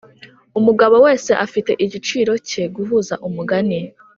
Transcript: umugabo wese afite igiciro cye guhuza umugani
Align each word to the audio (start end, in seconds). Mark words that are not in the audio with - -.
umugabo 0.59 0.95
wese 1.05 1.31
afite 1.45 1.71
igiciro 1.85 2.33
cye 2.49 2.63
guhuza 2.75 3.15
umugani 3.27 3.79